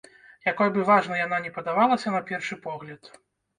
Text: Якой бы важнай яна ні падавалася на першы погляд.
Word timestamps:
Якой 0.51 0.71
бы 0.77 0.85
важнай 0.87 1.21
яна 1.25 1.39
ні 1.45 1.53
падавалася 1.59 2.17
на 2.17 2.25
першы 2.33 2.61
погляд. 2.67 3.15